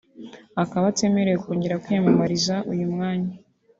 [0.63, 3.31] akaba atemerewe kongera kwiyamamariza uyu mwanya